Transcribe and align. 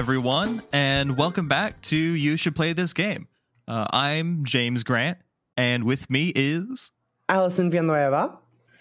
everyone, 0.00 0.62
and 0.72 1.18
welcome 1.18 1.46
back 1.46 1.78
to 1.82 1.94
You 1.94 2.38
Should 2.38 2.56
Play 2.56 2.72
This 2.72 2.94
Game. 2.94 3.28
Uh, 3.68 3.84
I'm 3.90 4.46
James 4.46 4.82
Grant, 4.82 5.18
and 5.58 5.84
with 5.84 6.08
me 6.08 6.32
is 6.34 6.90
Allison 7.28 7.70
Villanueva. 7.70 8.38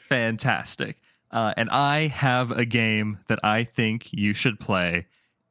fantastic. 0.08 0.96
Uh, 1.29 1.54
and 1.58 1.70
I 1.71 2.07
have 2.07 2.52
a 2.52 2.64
game 2.64 3.20
that 3.28 3.39
I 3.43 3.66
think 3.66 4.14
you 4.14 4.34
should 4.34 4.61
play. 4.61 5.07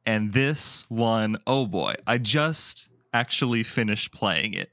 And 0.07 0.33
this 0.33 0.85
one, 0.89 1.37
oh 1.45 1.67
boy, 1.67 1.93
I 2.07 2.17
just 2.17 2.89
actually 3.13 3.61
finished 3.61 4.11
playing 4.11 4.55
it, 4.55 4.71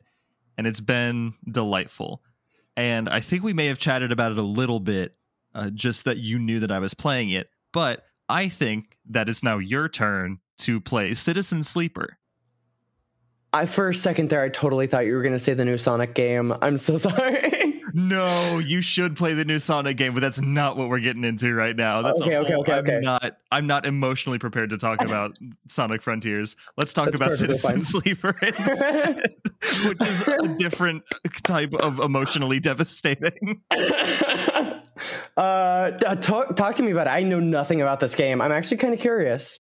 and 0.57 0.67
it's 0.67 0.81
been 0.81 1.35
delightful. 1.47 2.23
And 2.75 3.11
I 3.11 3.21
think 3.21 3.43
we 3.43 3.53
may 3.53 3.67
have 3.67 3.77
chatted 3.77 4.13
about 4.13 4.33
it 4.33 4.39
a 4.39 4.43
little 4.43 4.81
bit, 4.81 5.15
uh, 5.55 5.69
just 5.69 6.07
that 6.07 6.17
you 6.17 6.39
knew 6.39 6.59
that 6.61 6.71
I 6.71 6.79
was 6.79 6.95
playing 6.95 7.29
it. 7.29 7.51
But 7.71 8.07
I 8.31 8.49
think 8.49 8.97
that 9.11 9.29
it's 9.29 9.43
now 9.43 9.59
your 9.59 9.91
turn 9.91 10.39
to 10.59 10.81
play 10.81 11.15
Citizen 11.15 11.63
Sleeper. 11.63 12.19
I 13.53 13.65
for 13.67 13.89
a 13.89 13.95
second 13.95 14.29
there, 14.29 14.43
I 14.43 14.49
totally 14.51 14.87
thought 14.87 15.07
you 15.07 15.15
were 15.15 15.23
going 15.23 15.33
to 15.33 15.39
say 15.39 15.55
the 15.55 15.65
new 15.65 15.79
Sonic 15.79 16.15
game. 16.15 16.53
I'm 16.61 16.77
so 16.77 16.99
sorry. 16.99 17.83
No, 17.95 18.59
you 18.59 18.83
should 18.83 19.17
play 19.17 19.33
the 19.33 19.47
new 19.47 19.59
Sonic 19.59 19.97
game, 19.97 20.13
but 20.13 20.21
that's 20.21 20.43
not 20.43 20.77
what 20.77 20.91
we're 20.91 20.99
getting 20.99 21.25
into 21.25 21.55
right 21.55 21.75
now. 21.75 22.03
That's 22.03 22.21
Okay, 22.21 22.37
okay, 22.37 22.55
okay, 22.55 22.73
I'm 22.73 22.79
okay. 22.81 23.01
not. 23.01 23.39
I'm 23.51 23.67
not 23.67 23.87
emotionally 23.87 24.39
prepared 24.39 24.69
to 24.71 24.77
talk 24.77 25.03
about 25.03 25.39
Sonic 25.69 26.03
Frontiers. 26.03 26.57
Let's 26.77 26.93
talk 26.93 27.07
That's 27.07 27.17
about 27.17 27.35
Citizen 27.35 27.77
fine. 27.77 27.83
Sleeper 28.03 28.37
instead, 28.43 29.23
which 29.87 30.03
is 30.07 30.29
a 30.29 30.49
different 30.59 31.05
type 31.45 31.73
of 31.73 31.99
emotionally 32.01 32.61
devastating. 32.61 33.63
uh, 35.39 35.91
talk, 36.21 36.55
talk 36.55 36.75
to 36.75 36.83
me 36.83 36.91
about 36.93 37.07
it. 37.07 37.11
I 37.11 37.23
know 37.23 37.41
nothing 37.41 37.81
about 37.81 38.01
this 38.01 38.15
game. 38.15 38.43
I'm 38.43 38.53
actually 38.53 38.77
kind 38.77 38.93
of 38.93 39.01
curious. 39.01 39.59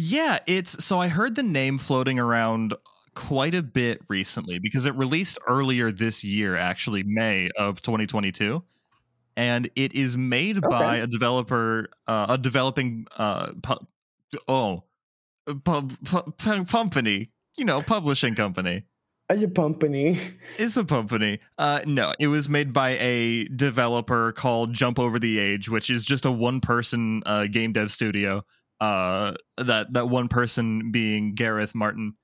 Yeah, 0.00 0.38
it's 0.46 0.84
so 0.84 1.00
I 1.00 1.08
heard 1.08 1.34
the 1.34 1.42
name 1.42 1.76
floating 1.76 2.20
around 2.20 2.72
quite 3.16 3.52
a 3.52 3.64
bit 3.64 4.00
recently 4.06 4.60
because 4.60 4.86
it 4.86 4.94
released 4.94 5.38
earlier 5.48 5.90
this 5.90 6.22
year, 6.22 6.56
actually 6.56 7.02
May 7.02 7.50
of 7.58 7.82
2022, 7.82 8.62
and 9.36 9.68
it 9.74 9.94
is 9.94 10.16
made 10.16 10.60
by 10.60 10.98
a 10.98 11.08
developer, 11.08 11.88
uh, 12.06 12.26
a 12.28 12.38
developing, 12.38 13.06
uh, 13.16 13.50
pu- 13.60 13.86
oh, 14.46 14.84
pub, 15.64 15.92
pu- 16.04 16.30
pu- 16.30 16.64
company, 16.64 17.32
you 17.56 17.64
know, 17.64 17.82
publishing 17.82 18.36
company. 18.36 18.84
As 19.28 19.42
a 19.42 19.48
company. 19.48 20.16
It's 20.58 20.76
a 20.76 20.84
company. 20.84 21.40
Uh, 21.58 21.80
no, 21.86 22.14
it 22.20 22.28
was 22.28 22.48
made 22.48 22.72
by 22.72 22.90
a 22.98 23.46
developer 23.46 24.30
called 24.30 24.74
Jump 24.74 25.00
Over 25.00 25.18
the 25.18 25.40
Age, 25.40 25.68
which 25.68 25.90
is 25.90 26.04
just 26.04 26.24
a 26.24 26.30
one-person 26.30 27.24
uh, 27.26 27.46
game 27.46 27.72
dev 27.72 27.90
studio. 27.90 28.44
Uh, 28.80 29.34
that 29.56 29.92
that 29.92 30.08
one 30.08 30.28
person 30.28 30.92
being 30.92 31.34
Gareth 31.34 31.74
Martin, 31.74 32.14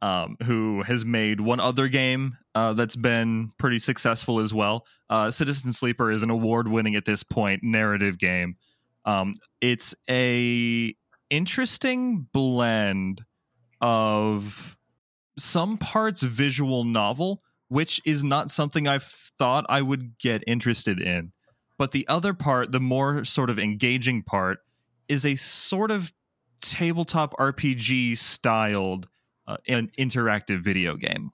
um, 0.00 0.36
who 0.42 0.82
has 0.82 1.04
made 1.04 1.40
one 1.40 1.60
other 1.60 1.86
game 1.86 2.36
uh, 2.54 2.72
that's 2.72 2.96
been 2.96 3.52
pretty 3.58 3.78
successful 3.78 4.40
as 4.40 4.52
well. 4.52 4.84
Uh, 5.08 5.30
Citizen 5.30 5.72
Sleeper 5.72 6.10
is 6.10 6.24
an 6.24 6.30
award-winning 6.30 6.96
at 6.96 7.04
this 7.04 7.22
point 7.22 7.62
narrative 7.62 8.18
game. 8.18 8.56
Um, 9.04 9.34
it's 9.60 9.94
a 10.10 10.94
interesting 11.30 12.26
blend 12.32 13.24
of 13.80 14.76
some 15.38 15.78
parts 15.78 16.22
visual 16.22 16.84
novel, 16.84 17.42
which 17.68 18.00
is 18.04 18.22
not 18.22 18.50
something 18.50 18.86
I 18.88 18.98
thought 18.98 19.64
I 19.68 19.82
would 19.82 20.18
get 20.18 20.42
interested 20.46 21.00
in. 21.00 21.32
But 21.78 21.92
the 21.92 22.06
other 22.06 22.34
part, 22.34 22.70
the 22.70 22.80
more 22.80 23.24
sort 23.24 23.50
of 23.50 23.58
engaging 23.58 24.22
part, 24.22 24.58
is 25.12 25.26
a 25.26 25.34
sort 25.34 25.90
of 25.90 26.12
tabletop 26.62 27.34
RPG 27.38 28.16
styled 28.16 29.08
uh, 29.46 29.58
an 29.68 29.90
interactive 29.98 30.60
video 30.60 30.96
game. 30.96 31.30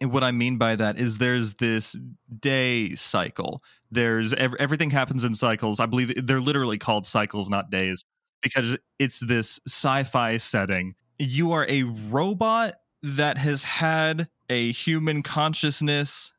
And 0.00 0.12
what 0.12 0.22
I 0.22 0.30
mean 0.30 0.58
by 0.58 0.76
that 0.76 0.98
is 0.98 1.18
there's 1.18 1.54
this 1.54 1.96
day 2.38 2.94
cycle. 2.94 3.62
There's 3.90 4.34
ev- 4.34 4.54
everything 4.58 4.90
happens 4.90 5.24
in 5.24 5.34
cycles. 5.34 5.80
I 5.80 5.86
believe 5.86 6.26
they're 6.26 6.38
literally 6.40 6.78
called 6.78 7.06
cycles, 7.06 7.48
not 7.48 7.70
days, 7.70 8.04
because 8.42 8.76
it's 8.98 9.20
this 9.20 9.58
sci-fi 9.66 10.36
setting. 10.36 10.94
You 11.18 11.52
are 11.52 11.66
a 11.68 11.84
robot 11.84 12.74
that 13.02 13.38
has 13.38 13.64
had 13.64 14.28
a 14.50 14.70
human 14.72 15.22
consciousness 15.22 16.32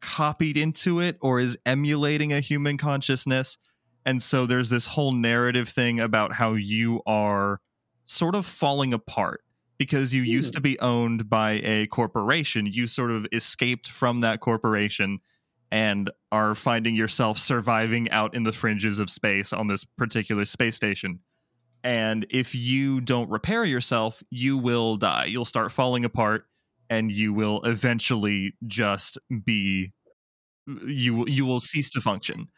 copied 0.00 0.56
into 0.56 1.00
it 1.00 1.18
or 1.20 1.38
is 1.38 1.58
emulating 1.66 2.32
a 2.32 2.40
human 2.40 2.78
consciousness. 2.78 3.58
And 4.06 4.22
so 4.22 4.46
there's 4.46 4.70
this 4.70 4.86
whole 4.86 5.12
narrative 5.12 5.68
thing 5.68 6.00
about 6.00 6.32
how 6.32 6.54
you 6.54 7.02
are 7.06 7.60
sort 8.04 8.34
of 8.34 8.44
falling 8.44 8.92
apart 8.92 9.42
because 9.78 10.14
you 10.14 10.22
used 10.22 10.54
hmm. 10.54 10.58
to 10.58 10.60
be 10.60 10.78
owned 10.80 11.28
by 11.28 11.52
a 11.64 11.86
corporation. 11.86 12.66
You 12.66 12.86
sort 12.86 13.10
of 13.10 13.26
escaped 13.32 13.88
from 13.88 14.20
that 14.20 14.40
corporation 14.40 15.20
and 15.70 16.10
are 16.30 16.54
finding 16.54 16.94
yourself 16.94 17.38
surviving 17.38 18.10
out 18.10 18.34
in 18.34 18.44
the 18.44 18.52
fringes 18.52 18.98
of 18.98 19.10
space 19.10 19.52
on 19.52 19.66
this 19.66 19.84
particular 19.84 20.44
space 20.44 20.76
station. 20.76 21.20
And 21.82 22.26
if 22.30 22.54
you 22.54 23.00
don't 23.00 23.28
repair 23.28 23.64
yourself, 23.64 24.22
you 24.30 24.56
will 24.56 24.96
die. 24.96 25.26
You'll 25.26 25.44
start 25.44 25.72
falling 25.72 26.04
apart 26.04 26.46
and 26.88 27.10
you 27.10 27.32
will 27.32 27.62
eventually 27.62 28.54
just 28.66 29.18
be 29.44 29.92
you 30.66 31.26
you 31.26 31.44
will 31.44 31.60
cease 31.60 31.90
to 31.90 32.00
function. 32.00 32.48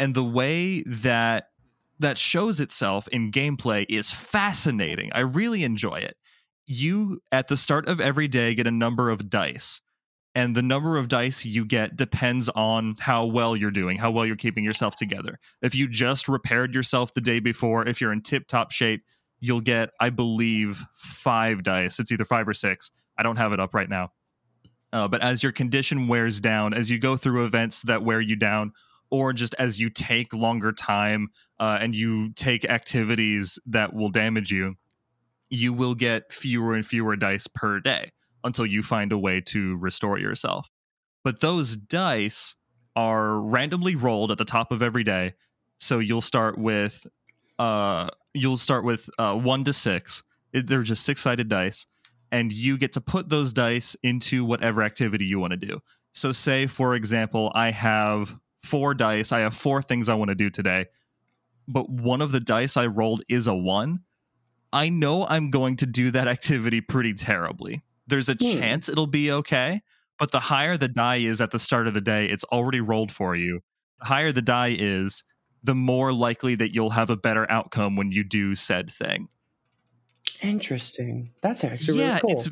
And 0.00 0.14
the 0.14 0.24
way 0.24 0.82
that 0.86 1.50
that 1.98 2.16
shows 2.16 2.58
itself 2.58 3.06
in 3.08 3.30
gameplay 3.30 3.84
is 3.90 4.10
fascinating. 4.10 5.10
I 5.14 5.20
really 5.20 5.62
enjoy 5.62 5.96
it. 5.96 6.16
You 6.66 7.20
at 7.30 7.48
the 7.48 7.56
start 7.56 7.86
of 7.86 8.00
every 8.00 8.26
day 8.26 8.54
get 8.54 8.66
a 8.66 8.70
number 8.72 9.10
of 9.10 9.28
dice. 9.28 9.82
And 10.34 10.56
the 10.56 10.62
number 10.62 10.96
of 10.96 11.08
dice 11.08 11.44
you 11.44 11.66
get 11.66 11.96
depends 11.96 12.48
on 12.48 12.96
how 12.98 13.26
well 13.26 13.54
you're 13.54 13.70
doing, 13.70 13.98
how 13.98 14.10
well 14.10 14.24
you're 14.24 14.36
keeping 14.36 14.64
yourself 14.64 14.96
together. 14.96 15.38
If 15.60 15.74
you 15.74 15.86
just 15.86 16.28
repaired 16.28 16.74
yourself 16.74 17.12
the 17.12 17.20
day 17.20 17.38
before, 17.40 17.86
if 17.86 18.00
you're 18.00 18.12
in 18.12 18.22
tip 18.22 18.46
top 18.46 18.70
shape, 18.70 19.02
you'll 19.40 19.60
get, 19.60 19.90
I 20.00 20.08
believe, 20.08 20.82
five 20.94 21.62
dice. 21.62 21.98
It's 21.98 22.10
either 22.10 22.24
five 22.24 22.48
or 22.48 22.54
six. 22.54 22.90
I 23.18 23.22
don't 23.22 23.36
have 23.36 23.52
it 23.52 23.60
up 23.60 23.74
right 23.74 23.88
now. 23.88 24.12
Uh, 24.92 25.08
but 25.08 25.20
as 25.20 25.42
your 25.42 25.52
condition 25.52 26.08
wears 26.08 26.40
down, 26.40 26.72
as 26.72 26.88
you 26.88 26.98
go 26.98 27.18
through 27.18 27.44
events 27.44 27.82
that 27.82 28.02
wear 28.02 28.20
you 28.20 28.36
down, 28.36 28.72
or 29.10 29.32
just 29.32 29.54
as 29.58 29.80
you 29.80 29.90
take 29.90 30.32
longer 30.32 30.72
time 30.72 31.28
uh, 31.58 31.78
and 31.80 31.94
you 31.94 32.32
take 32.34 32.64
activities 32.64 33.58
that 33.66 33.92
will 33.92 34.10
damage 34.10 34.50
you, 34.50 34.76
you 35.48 35.72
will 35.72 35.94
get 35.94 36.32
fewer 36.32 36.74
and 36.74 36.86
fewer 36.86 37.16
dice 37.16 37.46
per 37.46 37.80
day 37.80 38.10
until 38.44 38.64
you 38.64 38.82
find 38.82 39.12
a 39.12 39.18
way 39.18 39.40
to 39.40 39.76
restore 39.78 40.18
yourself. 40.18 40.70
But 41.24 41.40
those 41.40 41.76
dice 41.76 42.54
are 42.96 43.40
randomly 43.40 43.94
rolled 43.94 44.30
at 44.30 44.38
the 44.38 44.44
top 44.44 44.72
of 44.72 44.82
every 44.82 45.04
day. 45.04 45.34
So 45.78 45.98
you'll 45.98 46.20
start 46.20 46.58
with 46.58 47.06
uh 47.58 48.08
you'll 48.32 48.56
start 48.56 48.84
with 48.84 49.10
uh 49.18 49.34
1 49.34 49.64
to 49.64 49.72
6. 49.72 50.22
It, 50.52 50.66
they're 50.66 50.82
just 50.82 51.04
six-sided 51.04 51.48
dice 51.48 51.86
and 52.32 52.52
you 52.52 52.78
get 52.78 52.92
to 52.92 53.00
put 53.00 53.28
those 53.28 53.52
dice 53.52 53.96
into 54.02 54.44
whatever 54.44 54.82
activity 54.82 55.24
you 55.24 55.38
want 55.38 55.52
to 55.52 55.56
do. 55.56 55.80
So 56.12 56.32
say 56.32 56.66
for 56.66 56.94
example, 56.94 57.52
I 57.54 57.70
have 57.70 58.36
4 58.62 58.94
dice. 58.94 59.32
I 59.32 59.40
have 59.40 59.54
4 59.54 59.82
things 59.82 60.08
I 60.08 60.14
want 60.14 60.28
to 60.30 60.34
do 60.34 60.50
today. 60.50 60.86
But 61.68 61.88
one 61.88 62.20
of 62.20 62.32
the 62.32 62.40
dice 62.40 62.76
I 62.76 62.86
rolled 62.86 63.22
is 63.28 63.46
a 63.46 63.54
1. 63.54 64.00
I 64.72 64.88
know 64.88 65.26
I'm 65.26 65.50
going 65.50 65.76
to 65.76 65.86
do 65.86 66.10
that 66.12 66.28
activity 66.36 66.80
pretty 66.80 67.14
terribly 67.14 67.82
there's 68.10 68.28
a 68.28 68.34
Hmm. 68.34 68.58
chance 68.58 68.88
it'll 68.88 69.06
be 69.06 69.30
okay. 69.30 69.80
But 70.18 70.32
the 70.32 70.40
higher 70.40 70.76
the 70.76 70.88
die 70.88 71.16
is 71.18 71.40
at 71.40 71.50
the 71.50 71.58
start 71.58 71.86
of 71.86 71.94
the 71.94 72.00
day, 72.02 72.26
it's 72.26 72.44
already 72.44 72.80
rolled 72.80 73.10
for 73.10 73.34
you. 73.34 73.60
The 74.00 74.06
higher 74.06 74.32
the 74.32 74.42
die 74.42 74.76
is, 74.78 75.24
the 75.62 75.74
more 75.74 76.12
likely 76.12 76.54
that 76.56 76.74
you'll 76.74 76.90
have 76.90 77.08
a 77.08 77.16
better 77.16 77.50
outcome 77.50 77.96
when 77.96 78.12
you 78.12 78.22
do 78.24 78.54
said 78.54 78.90
thing. 78.90 79.28
Interesting. 80.42 81.30
That's 81.40 81.64
actually 81.64 81.98
yeah, 82.00 82.08
really 82.08 82.20
cool. 82.20 82.30
it's 82.32 82.50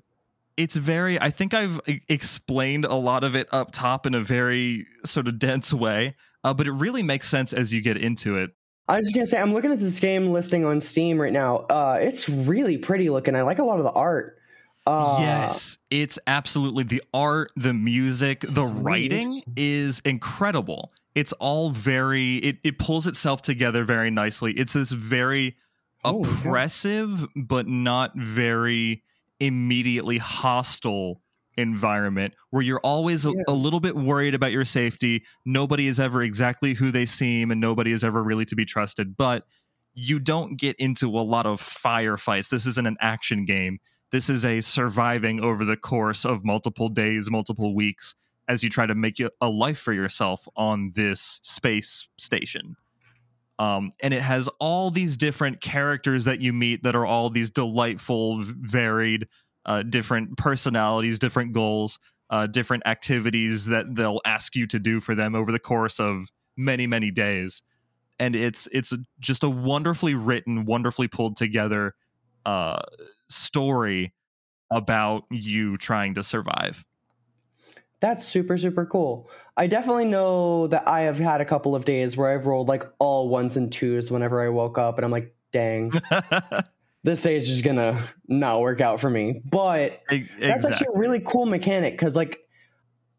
it's 0.58 0.76
very. 0.76 1.20
I 1.20 1.30
think 1.30 1.54
I've 1.54 1.80
explained 2.08 2.84
a 2.84 2.94
lot 2.94 3.22
of 3.22 3.36
it 3.36 3.48
up 3.52 3.70
top 3.70 4.04
in 4.04 4.14
a 4.14 4.20
very 4.20 4.86
sort 5.04 5.28
of 5.28 5.38
dense 5.38 5.72
way, 5.72 6.16
uh, 6.42 6.52
but 6.52 6.66
it 6.66 6.72
really 6.72 7.02
makes 7.02 7.28
sense 7.28 7.52
as 7.52 7.72
you 7.72 7.80
get 7.80 7.96
into 7.96 8.36
it. 8.36 8.50
I 8.88 8.98
was 8.98 9.06
just 9.06 9.14
gonna 9.14 9.26
say 9.26 9.38
I'm 9.38 9.54
looking 9.54 9.70
at 9.70 9.78
this 9.78 10.00
game 10.00 10.32
listing 10.32 10.64
on 10.64 10.80
Steam 10.80 11.20
right 11.20 11.32
now. 11.32 11.58
Uh, 11.58 11.98
it's 12.00 12.28
really 12.28 12.76
pretty 12.76 13.08
looking. 13.08 13.36
I 13.36 13.42
like 13.42 13.60
a 13.60 13.64
lot 13.64 13.78
of 13.78 13.84
the 13.84 13.92
art. 13.92 14.36
Uh, 14.84 15.18
yes, 15.20 15.78
it's 15.90 16.18
absolutely 16.26 16.82
the 16.82 17.02
art, 17.14 17.52
the 17.54 17.74
music, 17.74 18.40
the 18.40 18.64
writing 18.64 19.42
is 19.56 20.00
incredible. 20.00 20.92
It's 21.14 21.32
all 21.34 21.70
very 21.70 22.36
it 22.36 22.56
it 22.64 22.78
pulls 22.78 23.06
itself 23.06 23.42
together 23.42 23.84
very 23.84 24.10
nicely. 24.10 24.52
It's 24.54 24.72
this 24.72 24.90
very 24.90 25.56
oppressive 26.04 27.26
but 27.36 27.68
not 27.68 28.16
very 28.16 29.02
immediately 29.40 30.18
hostile 30.18 31.22
environment 31.56 32.34
where 32.50 32.62
you're 32.62 32.80
always 32.84 33.26
a, 33.26 33.30
Yeah. 33.30 33.42
a 33.48 33.52
little 33.52 33.80
bit 33.80 33.96
worried 33.96 34.34
about 34.34 34.52
your 34.52 34.64
safety. 34.64 35.24
Nobody 35.44 35.88
is 35.88 35.98
ever 35.98 36.22
exactly 36.22 36.74
who 36.74 36.90
they 36.92 37.04
seem 37.06 37.50
and 37.50 37.60
nobody 37.60 37.90
is 37.92 38.04
ever 38.04 38.22
really 38.22 38.44
to 38.46 38.54
be 38.54 38.64
trusted, 38.64 39.16
but 39.16 39.44
you 39.94 40.20
don't 40.20 40.56
get 40.56 40.76
into 40.76 41.08
a 41.08 41.22
lot 41.22 41.46
of 41.46 41.60
firefights. 41.60 42.48
This 42.50 42.66
isn't 42.66 42.86
an 42.86 42.96
action 43.00 43.44
game. 43.44 43.80
This 44.12 44.30
is 44.30 44.44
a 44.44 44.60
surviving 44.60 45.40
over 45.40 45.64
the 45.64 45.76
course 45.76 46.24
of 46.24 46.44
multiple 46.44 46.88
days, 46.88 47.28
multiple 47.30 47.74
weeks, 47.74 48.14
as 48.46 48.62
you 48.62 48.70
try 48.70 48.86
to 48.86 48.94
make 48.94 49.20
a 49.40 49.48
life 49.48 49.78
for 49.78 49.92
yourself 49.92 50.46
on 50.56 50.92
this 50.94 51.40
space 51.42 52.08
station. 52.16 52.76
Um, 53.58 53.90
and 54.00 54.14
it 54.14 54.22
has 54.22 54.48
all 54.60 54.90
these 54.90 55.16
different 55.16 55.60
characters 55.60 56.24
that 56.26 56.40
you 56.40 56.52
meet 56.52 56.84
that 56.84 56.94
are 56.94 57.06
all 57.06 57.28
these 57.28 57.50
delightful, 57.50 58.38
varied, 58.40 59.26
uh, 59.66 59.82
different 59.82 60.36
personalities, 60.36 61.18
different 61.18 61.52
goals, 61.52 61.98
uh, 62.30 62.46
different 62.46 62.84
activities 62.86 63.66
that 63.66 63.94
they'll 63.94 64.20
ask 64.24 64.54
you 64.54 64.66
to 64.68 64.78
do 64.78 65.00
for 65.00 65.14
them 65.14 65.34
over 65.34 65.50
the 65.50 65.58
course 65.58 65.98
of 65.98 66.30
many, 66.56 66.86
many 66.86 67.10
days. 67.10 67.62
And 68.20 68.36
it's 68.36 68.68
it's 68.72 68.92
just 69.20 69.44
a 69.44 69.48
wonderfully 69.48 70.14
written, 70.14 70.64
wonderfully 70.64 71.08
pulled 71.08 71.36
together 71.36 71.94
uh, 72.44 72.80
story 73.28 74.12
about 74.70 75.24
you 75.30 75.76
trying 75.76 76.14
to 76.14 76.22
survive. 76.22 76.84
That's 78.00 78.26
super, 78.26 78.56
super 78.56 78.86
cool. 78.86 79.28
I 79.56 79.66
definitely 79.66 80.04
know 80.04 80.68
that 80.68 80.86
I 80.86 81.00
have 81.02 81.18
had 81.18 81.40
a 81.40 81.44
couple 81.44 81.74
of 81.74 81.84
days 81.84 82.16
where 82.16 82.30
I've 82.30 82.46
rolled 82.46 82.68
like 82.68 82.84
all 82.98 83.28
ones 83.28 83.56
and 83.56 83.72
twos 83.72 84.10
whenever 84.10 84.40
I 84.40 84.48
woke 84.50 84.78
up, 84.78 84.98
and 84.98 85.04
I'm 85.04 85.10
like, 85.10 85.34
dang, 85.52 85.92
this 87.02 87.22
day 87.22 87.36
is 87.36 87.48
just 87.48 87.64
gonna 87.64 88.00
not 88.28 88.60
work 88.60 88.80
out 88.80 89.00
for 89.00 89.10
me. 89.10 89.42
But 89.44 90.02
exactly. 90.10 90.46
that's 90.46 90.64
actually 90.64 90.88
a 90.94 90.98
really 90.98 91.20
cool 91.20 91.46
mechanic 91.46 91.94
because, 91.94 92.14
like, 92.14 92.40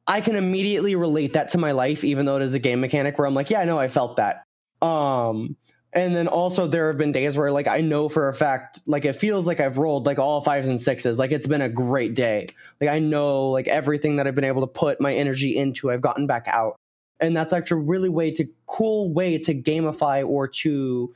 I 0.08 0.22
can 0.22 0.36
immediately 0.36 0.96
relate 0.96 1.34
that 1.34 1.50
to 1.50 1.58
my 1.58 1.72
life, 1.72 2.04
even 2.04 2.26
though 2.26 2.38
it 2.38 2.42
is 2.42 2.54
a 2.54 2.60
game 2.60 2.80
mechanic 2.80 3.20
where 3.20 3.28
I'm 3.28 3.36
like, 3.36 3.50
yeah, 3.50 3.60
I 3.60 3.66
know 3.66 3.78
I 3.78 3.90
felt 3.90 4.16
that. 4.16 4.44
Um, 4.82 5.58
and 5.92 6.16
then 6.16 6.28
also 6.28 6.68
there 6.68 6.88
have 6.88 6.98
been 6.98 7.12
days 7.12 7.36
where 7.36 7.52
like 7.52 7.68
I 7.68 7.82
know 7.82 8.10
for 8.10 8.30
a 8.30 8.34
fact, 8.34 8.82
like 8.86 9.06
it 9.06 9.14
feels 9.14 9.48
like 9.48 9.60
I've 9.60 9.80
rolled 9.80 10.06
like 10.06 10.20
all 10.20 10.42
fives 10.42 10.68
and 10.68 10.80
sixes. 10.80 11.18
Like 11.18 11.32
it's 11.32 11.48
been 11.48 11.62
a 11.62 11.70
great 11.70 12.14
day. 12.14 12.48
Like 12.80 12.92
I 12.92 13.00
know 13.00 13.50
like 13.50 13.68
everything 13.68 14.18
that 14.18 14.28
I've 14.28 14.36
been 14.36 14.44
able 14.44 14.62
to 14.62 14.68
put 14.68 15.02
my 15.02 15.14
energy 15.14 15.58
into, 15.58 15.90
I've 15.90 16.02
gotten 16.02 16.28
back 16.28 16.48
out. 16.48 16.76
And 17.20 17.36
that's 17.36 17.54
actually 17.54 17.82
a 17.82 17.86
really 17.86 18.10
way 18.10 18.32
to 18.32 18.48
cool 18.68 19.12
way 19.12 19.40
to 19.40 19.54
gamify 19.54 20.26
or 20.28 20.48
to 20.48 21.14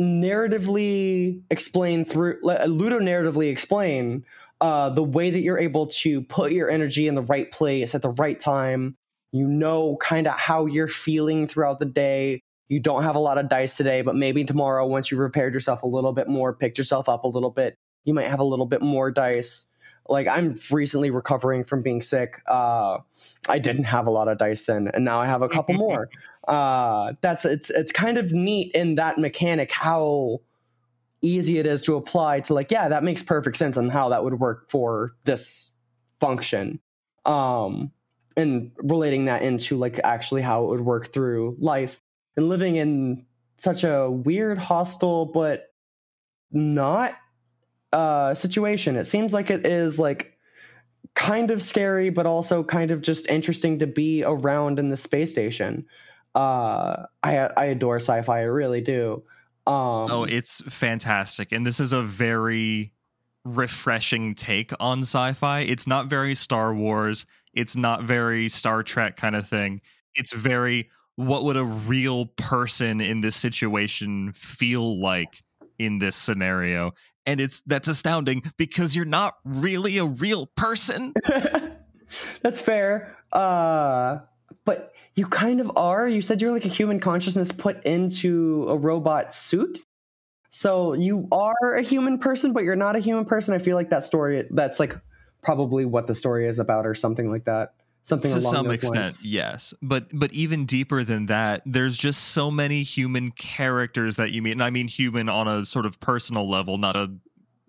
narratively 0.00 1.42
explain 1.50 2.04
through 2.04 2.38
ludo 2.42 3.00
narratively 3.00 3.50
explain 3.50 4.24
uh, 4.60 4.90
the 4.90 5.02
way 5.02 5.30
that 5.30 5.40
you're 5.42 5.58
able 5.58 5.88
to 5.88 6.22
put 6.22 6.52
your 6.52 6.70
energy 6.70 7.08
in 7.08 7.14
the 7.14 7.22
right 7.22 7.52
place 7.52 7.94
at 7.94 8.02
the 8.02 8.10
right 8.10 8.40
time. 8.40 8.96
You 9.32 9.46
know, 9.46 9.98
kind 10.00 10.26
of 10.26 10.32
how 10.32 10.64
you're 10.64 10.88
feeling 10.88 11.46
throughout 11.46 11.78
the 11.78 11.84
day 11.84 12.40
you 12.68 12.80
don't 12.80 13.02
have 13.02 13.16
a 13.16 13.20
lot 13.20 13.38
of 13.38 13.48
dice 13.48 13.76
today, 13.76 14.02
but 14.02 14.14
maybe 14.14 14.44
tomorrow, 14.44 14.86
once 14.86 15.10
you've 15.10 15.20
repaired 15.20 15.54
yourself 15.54 15.82
a 15.82 15.86
little 15.86 16.12
bit 16.12 16.28
more, 16.28 16.52
picked 16.52 16.78
yourself 16.78 17.08
up 17.08 17.24
a 17.24 17.28
little 17.28 17.50
bit, 17.50 17.78
you 18.04 18.14
might 18.14 18.28
have 18.28 18.40
a 18.40 18.44
little 18.44 18.66
bit 18.66 18.82
more 18.82 19.10
dice. 19.10 19.66
Like 20.08 20.26
I'm 20.26 20.58
recently 20.70 21.10
recovering 21.10 21.64
from 21.64 21.82
being 21.82 22.00
sick. 22.02 22.40
Uh, 22.46 22.98
I 23.48 23.58
didn't 23.58 23.84
have 23.84 24.06
a 24.06 24.10
lot 24.10 24.28
of 24.28 24.38
dice 24.38 24.64
then, 24.64 24.90
and 24.92 25.04
now 25.04 25.20
I 25.20 25.26
have 25.26 25.42
a 25.42 25.48
couple 25.48 25.74
more. 25.74 26.08
Uh, 26.46 27.12
that's 27.20 27.44
it's 27.44 27.68
it's 27.68 27.92
kind 27.92 28.16
of 28.16 28.32
neat 28.32 28.72
in 28.74 28.94
that 28.94 29.18
mechanic 29.18 29.70
how 29.70 30.40
easy 31.20 31.58
it 31.58 31.66
is 31.66 31.82
to 31.82 31.94
apply 31.94 32.40
to 32.40 32.54
like 32.54 32.70
yeah 32.70 32.88
that 32.88 33.04
makes 33.04 33.22
perfect 33.22 33.58
sense 33.58 33.76
on 33.76 33.90
how 33.90 34.08
that 34.08 34.24
would 34.24 34.40
work 34.40 34.70
for 34.70 35.10
this 35.24 35.72
function 36.20 36.80
um 37.26 37.90
and 38.34 38.70
relating 38.78 39.26
that 39.26 39.42
into 39.42 39.76
like 39.76 40.00
actually 40.04 40.40
how 40.40 40.64
it 40.64 40.68
would 40.68 40.80
work 40.80 41.12
through 41.12 41.54
life 41.58 42.00
and 42.38 42.48
living 42.48 42.76
in 42.76 43.26
such 43.56 43.82
a 43.82 44.08
weird, 44.08 44.58
hostile, 44.58 45.26
but 45.26 45.72
not 46.52 47.16
uh, 47.92 48.32
situation. 48.32 48.94
It 48.94 49.06
seems 49.08 49.34
like 49.34 49.50
it 49.50 49.66
is 49.66 49.98
like 49.98 50.38
kind 51.16 51.50
of 51.50 51.64
scary, 51.64 52.10
but 52.10 52.26
also 52.26 52.62
kind 52.62 52.92
of 52.92 53.02
just 53.02 53.26
interesting 53.26 53.80
to 53.80 53.88
be 53.88 54.22
around 54.22 54.78
in 54.78 54.88
the 54.88 54.96
space 54.96 55.32
station. 55.32 55.84
Uh, 56.32 57.06
I 57.24 57.38
I 57.56 57.64
adore 57.64 57.96
sci-fi. 57.96 58.38
I 58.38 58.42
really 58.42 58.82
do. 58.82 59.24
Um, 59.66 60.08
oh, 60.08 60.24
it's 60.24 60.62
fantastic, 60.68 61.50
and 61.50 61.66
this 61.66 61.80
is 61.80 61.92
a 61.92 62.02
very 62.02 62.92
refreshing 63.44 64.36
take 64.36 64.70
on 64.78 65.00
sci-fi. 65.00 65.62
It's 65.62 65.88
not 65.88 66.06
very 66.06 66.36
Star 66.36 66.72
Wars. 66.72 67.26
It's 67.52 67.74
not 67.74 68.04
very 68.04 68.48
Star 68.48 68.84
Trek 68.84 69.16
kind 69.16 69.34
of 69.34 69.48
thing. 69.48 69.80
It's 70.14 70.32
very 70.32 70.88
what 71.18 71.42
would 71.42 71.56
a 71.56 71.64
real 71.64 72.26
person 72.26 73.00
in 73.00 73.20
this 73.22 73.34
situation 73.34 74.30
feel 74.32 75.00
like 75.00 75.42
in 75.76 75.98
this 75.98 76.14
scenario? 76.14 76.92
And 77.26 77.40
it's 77.40 77.60
that's 77.62 77.88
astounding 77.88 78.44
because 78.56 78.94
you're 78.94 79.04
not 79.04 79.34
really 79.44 79.98
a 79.98 80.04
real 80.04 80.46
person. 80.46 81.12
That's 82.42 82.60
fair. 82.60 83.16
Uh 83.32 84.20
but 84.64 84.92
you 85.16 85.26
kind 85.26 85.60
of 85.60 85.72
are. 85.74 86.06
You 86.06 86.22
said 86.22 86.40
you're 86.40 86.52
like 86.52 86.64
a 86.64 86.68
human 86.68 87.00
consciousness 87.00 87.50
put 87.50 87.82
into 87.84 88.66
a 88.68 88.76
robot 88.76 89.34
suit. 89.34 89.80
So 90.50 90.92
you 90.92 91.26
are 91.32 91.74
a 91.74 91.82
human 91.82 92.18
person 92.18 92.52
but 92.52 92.62
you're 92.62 92.76
not 92.76 92.94
a 92.94 93.00
human 93.00 93.24
person. 93.24 93.54
I 93.54 93.58
feel 93.58 93.74
like 93.74 93.90
that 93.90 94.04
story 94.04 94.46
that's 94.52 94.78
like 94.78 94.96
probably 95.42 95.84
what 95.84 96.06
the 96.06 96.14
story 96.14 96.46
is 96.46 96.60
about 96.60 96.86
or 96.86 96.94
something 96.94 97.28
like 97.28 97.46
that 97.46 97.74
something 98.08 98.32
to 98.32 98.40
some 98.40 98.70
extent 98.70 98.96
lines. 98.96 99.24
yes. 99.24 99.74
But 99.82 100.06
but 100.12 100.32
even 100.32 100.66
deeper 100.66 101.04
than 101.04 101.26
that 101.26 101.62
there's 101.66 101.96
just 101.96 102.28
so 102.28 102.50
many 102.50 102.82
human 102.82 103.30
characters 103.32 104.16
that 104.16 104.30
you 104.30 104.42
meet 104.42 104.52
and 104.52 104.62
i 104.62 104.70
mean 104.70 104.88
human 104.88 105.28
on 105.28 105.46
a 105.46 105.64
sort 105.64 105.86
of 105.86 106.00
personal 106.00 106.48
level 106.48 106.78
not 106.78 106.96
a 106.96 107.10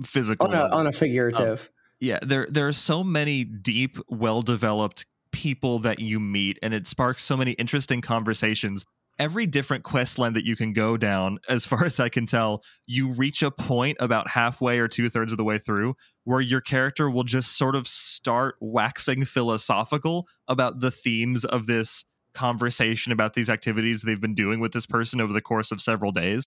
physical 0.04 0.48
on 0.48 0.54
a, 0.54 0.74
on 0.74 0.88
a 0.88 0.92
figurative. 0.92 1.62
Um, 1.62 1.96
yeah 2.00 2.20
there 2.22 2.48
there 2.50 2.68
are 2.68 2.74
so 2.74 3.04
many 3.04 3.44
deep 3.44 3.98
well 4.08 4.42
developed 4.42 5.06
people 5.32 5.80
that 5.80 6.00
you 6.00 6.20
meet 6.20 6.58
and 6.64 6.74
it 6.74 6.88
sparks 6.88 7.24
so 7.24 7.38
many 7.38 7.52
interesting 7.52 8.02
conversations 8.02 8.86
every 9.20 9.46
different 9.46 9.84
quest 9.84 10.18
line 10.18 10.34
that 10.34 10.46
you 10.46 10.56
can 10.56 10.74
go 10.74 10.98
down, 10.98 11.40
as 11.48 11.66
far 11.66 11.84
as 11.86 12.00
I 12.00 12.10
can 12.10 12.26
tell, 12.26 12.64
you 12.88 13.12
reach 13.12 13.44
a 13.44 13.52
point 13.52 13.98
about 14.00 14.30
halfway 14.30 14.80
or 14.80 14.88
two 14.88 15.10
thirds 15.10 15.34
of 15.34 15.38
the 15.38 15.44
way 15.44 15.58
through 15.58 15.96
where 16.24 16.42
your 16.42 16.62
character 16.62 17.10
will 17.10 17.24
just 17.24 17.58
sort 17.58 17.76
of 17.76 17.88
start 17.88 18.56
waxing 18.60 19.26
philosophical 19.26 20.28
about 20.48 20.80
the 20.80 20.92
themes 20.92 21.44
of 21.44 21.66
this 21.68 22.06
conversation 22.34 23.12
about 23.12 23.34
these 23.34 23.50
activities 23.50 24.04
they've 24.04 24.22
been 24.22 24.36
doing 24.36 24.60
with 24.60 24.72
this 24.72 24.86
person 24.86 25.20
over 25.20 25.34
the 25.34 25.42
course 25.42 25.72
of 25.72 25.82
several 25.82 26.12
days. 26.12 26.44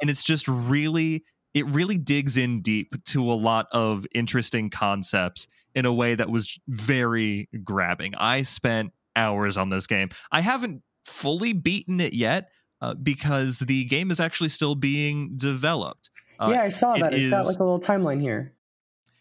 And 0.00 0.10
it's 0.10 0.22
just 0.22 0.46
really, 0.46 1.24
it 1.54 1.66
really 1.66 1.96
digs 1.96 2.36
in 2.36 2.60
deep 2.60 2.94
to 3.06 3.32
a 3.32 3.34
lot 3.34 3.66
of 3.72 4.06
interesting 4.14 4.68
concepts 4.68 5.46
in 5.74 5.86
a 5.86 5.92
way 5.92 6.14
that 6.14 6.28
was 6.28 6.58
very 6.68 7.48
grabbing. 7.64 8.14
I 8.16 8.42
spent 8.42 8.92
hours 9.16 9.56
on 9.56 9.70
this 9.70 9.86
game. 9.86 10.10
I 10.30 10.42
haven't 10.42 10.82
fully 11.04 11.52
beaten 11.52 12.00
it 12.00 12.14
yet 12.14 12.50
uh, 12.80 12.94
because 12.94 13.60
the 13.60 13.84
game 13.84 14.10
is 14.10 14.20
actually 14.20 14.48
still 14.48 14.74
being 14.74 15.36
developed. 15.36 16.10
Uh, 16.38 16.50
yeah, 16.52 16.62
I 16.62 16.68
saw 16.70 16.96
that. 16.96 17.14
It 17.14 17.20
has 17.22 17.30
got 17.30 17.46
like 17.46 17.58
a 17.58 17.64
little 17.64 17.80
timeline 17.80 18.20
here. 18.20 18.54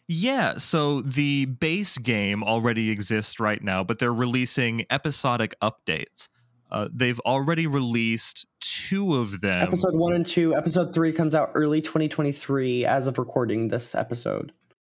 Yeah, 0.07 0.57
so 0.57 1.01
the 1.01 1.45
base 1.45 1.97
game 1.97 2.43
already 2.43 2.89
exists 2.89 3.39
right 3.39 3.63
now, 3.63 3.83
but 3.83 3.99
they're 3.99 4.13
releasing 4.13 4.85
episodic 4.89 5.53
updates. 5.61 6.27
Uh, 6.69 6.87
they've 6.93 7.19
already 7.21 7.67
released 7.67 8.45
two 8.59 9.15
of 9.15 9.41
them. 9.41 9.61
Episode 9.61 9.93
one 9.93 10.13
and 10.13 10.25
two. 10.25 10.55
Episode 10.55 10.93
three 10.93 11.13
comes 11.13 11.35
out 11.35 11.51
early 11.53 11.81
2023 11.81 12.85
as 12.85 13.07
of 13.07 13.17
recording 13.19 13.67
this 13.67 13.93
episode. 13.93 14.51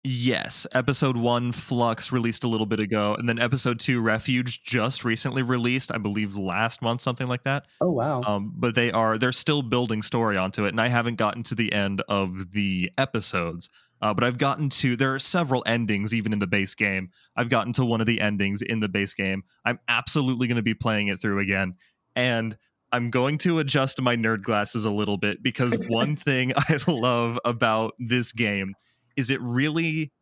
Yes, 0.09 0.69
episode 0.73 1.17
one, 1.17 1.51
Flux, 1.51 2.13
released 2.13 2.45
a 2.45 2.49
little 2.49 2.65
bit 2.65 2.79
ago, 2.79 3.17
and 3.19 3.29
then 3.29 3.41
episode 3.41 3.81
two, 3.81 4.01
Refuge, 4.01 4.63
just 4.63 5.05
recently 5.05 5.43
released. 5.43 5.91
I 5.93 5.99
believe 5.99 6.37
last 6.37 6.81
month, 6.81 7.01
something 7.01 7.27
like 7.27 7.43
that. 7.43 7.67
Oh 7.81 7.91
wow! 7.91 8.23
Um, 8.23 8.53
but 8.55 8.77
they 8.77 8.93
are 8.93 9.19
they're 9.19 9.33
still 9.33 9.63
building 9.63 10.03
story 10.03 10.37
onto 10.37 10.65
it, 10.65 10.69
and 10.69 10.81
I 10.81 10.87
haven't 10.87 11.17
gotten 11.17 11.43
to 11.43 11.57
the 11.57 11.73
end 11.73 12.05
of 12.09 12.53
the 12.53 12.93
episodes. 12.97 13.69
Uh, 14.01 14.15
but 14.15 14.23
I've 14.23 14.39
gotten 14.39 14.69
to 14.69 14.95
there 14.95 15.13
are 15.13 15.19
several 15.19 15.65
endings 15.67 16.15
even 16.15 16.33
in 16.33 16.39
the 16.39 16.47
base 16.47 16.77
game. 16.77 17.11
I've 17.35 17.49
gotten 17.49 17.73
to 17.73 17.85
one 17.85 18.01
of 18.01 18.07
the 18.07 18.21
endings 18.21 18.63
in 18.63 18.79
the 18.79 18.89
base 18.89 19.13
game. 19.13 19.43
I'm 19.65 19.81
absolutely 19.89 20.47
going 20.47 20.55
to 20.55 20.63
be 20.63 20.75
playing 20.75 21.09
it 21.09 21.21
through 21.21 21.41
again, 21.41 21.75
and 22.15 22.57
I'm 22.93 23.11
going 23.11 23.39
to 23.39 23.59
adjust 23.59 24.01
my 24.01 24.15
nerd 24.15 24.43
glasses 24.43 24.85
a 24.85 24.91
little 24.93 25.17
bit 25.17 25.43
because 25.43 25.77
one 25.89 26.15
thing 26.15 26.53
I 26.57 26.79
love 26.87 27.41
about 27.45 27.95
this 27.99 28.31
game 28.31 28.75
is 29.17 29.31
it 29.31 29.41
really 29.41 30.13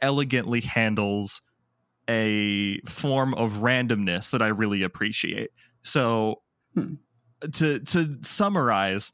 elegantly 0.00 0.60
handles 0.60 1.40
a 2.08 2.80
form 2.86 3.34
of 3.34 3.54
randomness 3.54 4.30
that 4.30 4.42
I 4.42 4.48
really 4.48 4.82
appreciate. 4.82 5.50
So 5.82 6.42
hmm. 6.74 6.94
to 7.52 7.80
to 7.80 8.18
summarize, 8.22 9.12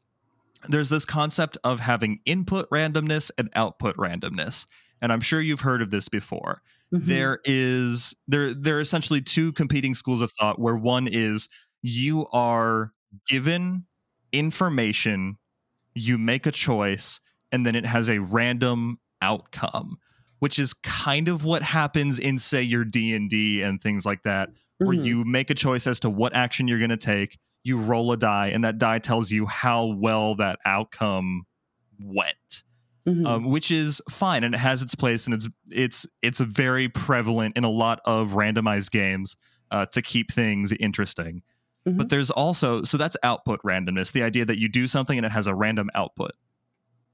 there's 0.67 0.89
this 0.89 1.05
concept 1.05 1.57
of 1.63 1.79
having 1.79 2.19
input 2.25 2.69
randomness 2.69 3.31
and 3.37 3.49
output 3.55 3.95
randomness. 3.97 4.65
And 5.01 5.11
I'm 5.11 5.21
sure 5.21 5.41
you've 5.41 5.61
heard 5.61 5.81
of 5.81 5.89
this 5.89 6.09
before. 6.09 6.61
Mm-hmm. 6.93 7.05
There 7.05 7.39
is 7.45 8.13
there 8.27 8.53
there 8.53 8.77
are 8.77 8.81
essentially 8.81 9.21
two 9.21 9.53
competing 9.53 9.93
schools 9.93 10.21
of 10.21 10.31
thought 10.33 10.59
where 10.59 10.75
one 10.75 11.07
is 11.07 11.47
you 11.81 12.27
are 12.31 12.91
given 13.27 13.85
information 14.31 15.37
you 15.93 16.17
make 16.17 16.45
a 16.45 16.51
choice, 16.51 17.19
and 17.51 17.65
then 17.65 17.75
it 17.75 17.85
has 17.85 18.09
a 18.09 18.19
random 18.19 18.99
outcome, 19.21 19.97
which 20.39 20.57
is 20.59 20.73
kind 20.73 21.27
of 21.27 21.43
what 21.43 21.61
happens 21.63 22.19
in 22.19 22.39
say 22.39 22.61
your 22.61 22.83
D&D 22.83 23.61
and 23.61 23.81
things 23.81 24.05
like 24.05 24.23
that, 24.23 24.49
where 24.77 24.95
Mhm. 24.97 25.03
you 25.05 25.23
make 25.25 25.49
a 25.49 25.53
choice 25.55 25.85
as 25.87 25.99
to 26.01 26.09
what 26.09 26.33
action 26.35 26.67
you're 26.67 26.79
going 26.79 26.89
to 26.89 26.97
take, 26.97 27.37
you 27.63 27.77
roll 27.77 28.11
a 28.11 28.17
die 28.17 28.47
and 28.47 28.63
that 28.63 28.77
die 28.79 28.99
tells 28.99 29.31
you 29.31 29.45
how 29.45 29.85
well 29.85 30.35
that 30.35 30.57
outcome 30.65 31.43
went. 31.99 32.63
Mhm. 33.07 33.25
Um, 33.27 33.45
which 33.45 33.71
is 33.71 33.99
fine 34.11 34.43
and 34.43 34.53
it 34.53 34.59
has 34.59 34.83
its 34.83 34.93
place 34.93 35.25
and 35.25 35.33
it's 35.33 35.47
it's 35.71 36.05
it's 36.21 36.39
very 36.39 36.87
prevalent 36.87 37.57
in 37.57 37.63
a 37.63 37.69
lot 37.69 37.99
of 38.05 38.33
randomized 38.33 38.91
games 38.91 39.35
uh, 39.71 39.87
to 39.87 40.03
keep 40.03 40.31
things 40.31 40.71
interesting. 40.73 41.41
Mhm. 41.87 41.97
But 41.97 42.09
there's 42.09 42.29
also 42.29 42.83
so 42.83 42.97
that's 42.99 43.17
output 43.23 43.59
randomness, 43.63 44.11
the 44.11 44.21
idea 44.21 44.45
that 44.45 44.59
you 44.59 44.69
do 44.69 44.85
something 44.85 45.17
and 45.17 45.25
it 45.25 45.31
has 45.31 45.47
a 45.47 45.55
random 45.55 45.89
output. 45.95 46.31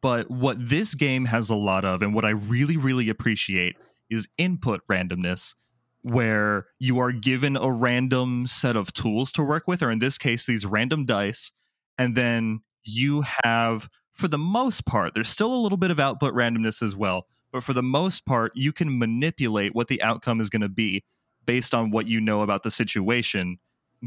But 0.07 0.31
what 0.31 0.69
this 0.69 0.95
game 0.95 1.25
has 1.25 1.49
a 1.49 1.55
lot 1.55 1.83
of, 1.83 2.01
and 2.01 2.15
what 2.15 2.23
I 2.23 2.29
really, 2.29 2.77
really 2.77 3.09
appreciate, 3.09 3.75
is 4.09 4.29
input 4.37 4.79
randomness, 4.89 5.53
where 6.01 6.67
you 6.79 6.97
are 6.99 7.11
given 7.11 7.57
a 7.57 7.69
random 7.69 8.47
set 8.47 8.77
of 8.77 8.93
tools 8.93 9.33
to 9.33 9.43
work 9.43 9.67
with, 9.67 9.83
or 9.83 9.91
in 9.91 9.99
this 9.99 10.17
case, 10.17 10.45
these 10.45 10.65
random 10.65 11.05
dice, 11.05 11.51
and 11.97 12.15
then 12.15 12.61
you 12.85 13.25
have, 13.43 13.89
for 14.13 14.29
the 14.29 14.37
most 14.37 14.85
part, 14.85 15.13
there's 15.13 15.29
still 15.29 15.53
a 15.53 15.59
little 15.59 15.77
bit 15.77 15.91
of 15.91 15.99
output 15.99 16.33
randomness 16.33 16.81
as 16.81 16.95
well, 16.95 17.27
but 17.51 17.61
for 17.61 17.73
the 17.73 17.83
most 17.83 18.25
part, 18.25 18.53
you 18.55 18.71
can 18.71 18.97
manipulate 18.97 19.75
what 19.75 19.89
the 19.89 20.01
outcome 20.01 20.39
is 20.39 20.49
going 20.49 20.61
to 20.61 20.69
be 20.69 21.03
based 21.45 21.75
on 21.75 21.91
what 21.91 22.07
you 22.07 22.21
know 22.21 22.43
about 22.43 22.63
the 22.63 22.71
situation, 22.71 23.57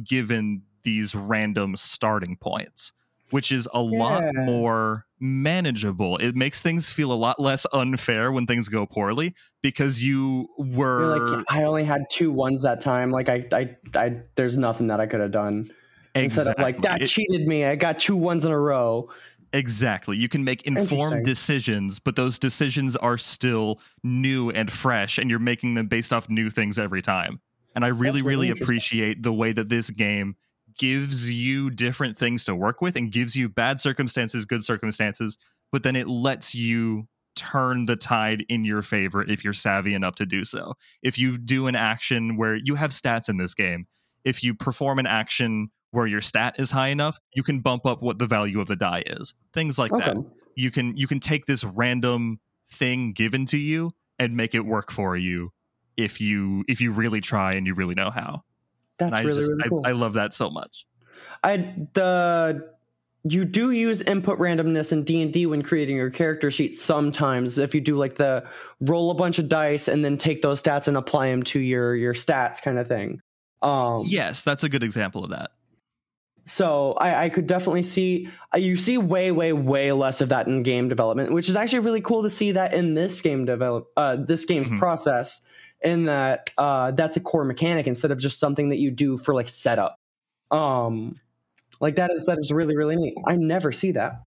given 0.03 0.63
these 0.83 1.15
random 1.15 1.77
starting 1.77 2.39
points 2.39 2.91
which 3.31 3.53
is 3.53 3.69
a 3.73 3.81
lot 3.81 4.25
more 4.35 5.07
manageable. 5.21 6.17
It 6.17 6.35
makes 6.35 6.63
things 6.63 6.91
feel 6.91 7.13
a 7.13 7.15
lot 7.15 7.39
less 7.39 7.67
unfair 7.73 8.33
when 8.33 8.47
things 8.47 8.69
go 8.69 8.87
poorly 8.87 9.35
because 9.63 10.03
you 10.03 10.49
were 10.59 11.17
You're 11.17 11.37
like, 11.39 11.47
I 11.51 11.65
only 11.65 11.85
had 11.85 12.03
two 12.11 12.33
ones 12.33 12.63
that 12.63 12.81
time. 12.81 13.11
Like 13.11 13.29
I, 13.29 13.47
I, 13.53 13.77
I 13.95 14.23
there's 14.35 14.57
nothing 14.57 14.87
that 14.89 15.01
I 15.01 15.07
could 15.07 15.21
have 15.21 15.31
done. 15.31 15.71
Instead 16.15 16.49
of 16.49 16.59
like 16.59 16.81
that 16.83 17.03
It- 17.03 17.07
cheated 17.07 17.47
me. 17.47 17.65
I 17.65 17.77
got 17.77 18.01
two 18.01 18.17
ones 18.17 18.45
in 18.45 18.51
a 18.51 18.59
row. 18.59 19.09
Exactly. 19.53 20.17
You 20.17 20.29
can 20.29 20.45
make 20.45 20.63
informed 20.63 21.25
decisions, 21.25 21.99
but 21.99 22.15
those 22.15 22.39
decisions 22.39 22.95
are 22.97 23.19
still 23.19 23.81
new 24.05 24.51
and 24.51 24.71
fresh, 24.71 25.19
and 25.19 25.29
you're 25.29 25.41
making 25.41 25.75
them 25.75 25.89
based 25.89 26.13
off 26.13 26.29
new 26.29 26.51
things 26.51 26.79
every 26.79 27.03
time. 27.03 27.41
And 27.75 27.85
I 27.85 27.89
really, 27.89 28.23
really 28.23 28.49
really 28.49 28.51
appreciate 28.51 29.23
the 29.23 29.33
way 29.33 29.53
that 29.53 29.69
this 29.69 29.91
game 29.91 30.37
gives 30.79 31.31
you 31.31 31.71
different 31.71 32.19
things 32.19 32.45
to 32.45 32.55
work 32.55 32.81
with 32.81 32.97
and 32.97 33.13
gives 33.13 33.37
you 33.37 33.49
bad 33.49 33.81
circumstances, 33.81 34.45
good 34.45 34.65
circumstances, 34.65 35.37
but 35.73 35.83
then 35.83 35.97
it 35.97 36.09
lets 36.09 36.55
you 36.55 37.09
turn 37.37 37.85
the 37.85 37.97
tide 37.97 38.45
in 38.49 38.65
your 38.65 38.83
favor 38.83 39.23
if 39.23 39.45
you're 39.45 39.53
savvy 39.53 39.95
enough 39.95 40.17
to 40.17 40.27
do 40.27 40.45
so. 40.45 40.75
If 41.03 41.19
you 41.19 41.39
do 41.39 41.67
an 41.67 41.77
action 41.77 42.37
where 42.37 42.57
you 42.57 42.75
have 42.75 42.91
stats 42.91 43.29
in 43.29 43.37
this 43.37 43.55
game, 43.55 43.87
if 44.25 44.43
you 44.43 44.55
perform 44.55 44.99
an 44.99 45.07
action 45.07 45.71
where 45.93 46.07
your 46.07 46.21
stat 46.21 46.57
is 46.59 46.71
high 46.71 46.89
enough, 46.89 47.19
you 47.35 47.43
can 47.43 47.61
bump 47.61 47.87
up 47.87 48.03
what 48.03 48.19
the 48.19 48.27
value 48.27 48.61
of 48.61 48.69
the 48.69 48.77
die 48.77 49.03
is. 49.07 49.35
Things 49.53 49.79
like 49.79 49.91
that 49.93 50.17
you 50.61 50.71
can 50.71 50.97
you 50.97 51.07
can 51.07 51.21
take 51.21 51.47
this 51.47 51.65
random 51.65 52.39
thing 52.69 53.13
given 53.13 53.47
to 53.47 53.59
you 53.59 53.91
and 54.19 54.37
make 54.37 54.55
it 54.55 54.61
work 54.61 54.93
for 54.93 55.17
you 55.17 55.53
if 55.97 56.21
you 56.21 56.65
if 56.69 56.81
you 56.81 56.93
really 56.93 57.21
try 57.21 57.53
and 57.53 57.67
you 57.67 57.75
really 57.75 57.95
know 57.95 58.11
how. 58.11 58.43
That's 59.01 59.13
I 59.13 59.23
really 59.23 59.39
just 59.41 59.51
really 59.51 59.69
cool. 59.69 59.83
I 59.85 59.93
love 59.93 60.13
that 60.15 60.33
so 60.33 60.49
much. 60.51 60.87
I 61.43 61.57
the 61.95 62.71
you 63.25 63.45
do 63.45 63.71
use 63.73 64.01
input 64.03 64.39
randomness 64.39 64.93
in 64.93 65.05
D&D 65.05 65.45
when 65.47 65.61
creating 65.63 65.97
your 65.97 66.09
character 66.11 66.51
sheet 66.51 66.79
sometimes 66.79 67.59
if 67.59 67.75
you 67.75 67.81
do 67.83 67.97
like 67.97 68.15
the 68.17 68.47
roll 68.81 69.11
a 69.11 69.15
bunch 69.15 69.39
of 69.39 69.47
dice 69.49 69.89
and 69.89 70.03
then 70.05 70.17
take 70.17 70.41
those 70.41 70.63
stats 70.63 70.89
and 70.89 70.97
apply 70.97 71.31
them 71.31 71.43
to 71.43 71.61
your 71.61 71.95
your 71.97 72.15
stats 72.15 72.63
kind 72.63 72.79
of 72.79 72.87
thing. 72.87 73.21
Um 73.63 74.03
Yes, 74.07 74.43
that's 74.43 74.63
a 74.65 74.69
good 74.71 74.83
example 74.83 75.23
of 75.25 75.31
that. 75.31 75.51
so 76.47 76.93
I, 76.95 77.25
I 77.25 77.29
could 77.29 77.47
definitely 77.47 77.83
see 77.83 78.29
uh, 78.55 78.59
you 78.59 78.77
see 78.77 78.97
way 78.99 79.31
way 79.33 79.53
way 79.53 79.93
less 79.93 80.21
of 80.23 80.31
that 80.31 80.47
in 80.47 80.63
game 80.63 80.89
development 80.89 81.33
which 81.33 81.49
is 81.51 81.57
actually 81.57 81.81
really 81.81 82.01
cool 82.01 82.23
to 82.23 82.31
see 82.31 82.53
that 82.53 82.73
in 82.73 82.95
this 82.95 83.21
game 83.21 83.45
develop 83.45 83.89
uh, 83.99 84.17
this 84.17 84.45
game's 84.47 84.71
Mhm. 84.71 84.79
process 84.79 85.43
in 85.83 86.05
that 86.05 86.51
uh, 86.59 86.91
that's 86.93 87.17
a 87.17 87.21
core 87.21 87.45
mechanic 87.45 87.87
instead 87.87 88.11
of 88.11 88.19
just 88.19 88.39
something 88.39 88.69
that 88.69 88.79
you 88.79 88.91
do 88.91 89.17
for 89.17 89.35
like 89.35 89.49
setup 89.49 89.97
um 90.51 91.17
like 91.81 91.97
that 91.97 92.11
is 92.11 92.27
that 92.27 92.39
is 92.39 92.53
really 92.53 92.77
really 92.77 92.97
neat 92.97 93.15
i 93.27 93.37
never 93.37 93.73
see 93.73 93.93
that 93.93 94.23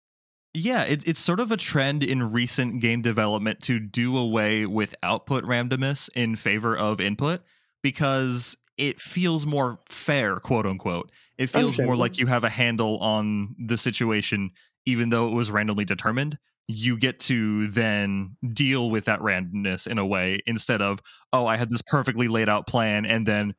Yeah, 0.55 0.83
it, 0.83 1.07
it's 1.07 1.19
sort 1.19 1.39
of 1.39 1.51
a 1.51 1.57
trend 1.57 2.03
in 2.03 2.31
recent 2.31 2.81
game 2.81 3.03
development 3.03 3.61
to 3.61 3.79
do 3.79 4.17
away 4.17 4.65
with 4.65 4.95
output 5.03 5.43
randomness 5.43 6.09
in 6.15 6.35
favor 6.35 6.75
of 6.75 6.99
input 6.99 7.41
because 7.83 8.57
it 8.77 8.99
feels 8.99 9.45
more 9.45 9.77
fair, 9.87 10.37
quote 10.37 10.65
unquote. 10.65 11.11
It 11.37 11.47
feels 11.47 11.77
more 11.79 11.95
like 11.95 12.17
you 12.17 12.25
have 12.25 12.43
a 12.43 12.49
handle 12.49 12.97
on 12.97 13.55
the 13.59 13.77
situation, 13.77 14.51
even 14.85 15.09
though 15.09 15.27
it 15.27 15.33
was 15.33 15.51
randomly 15.51 15.85
determined. 15.85 16.37
You 16.71 16.97
get 16.97 17.17
to 17.21 17.67
then 17.69 18.37
deal 18.53 18.91
with 18.91 19.05
that 19.05 19.21
randomness 19.21 19.87
in 19.87 19.97
a 19.97 20.05
way 20.05 20.39
instead 20.45 20.83
of, 20.83 20.99
oh, 21.33 21.47
I 21.47 21.57
had 21.57 21.71
this 21.71 21.81
perfectly 21.81 22.27
laid 22.27 22.47
out 22.47 22.67
plan 22.67 23.07
and 23.07 23.25
then 23.25 23.55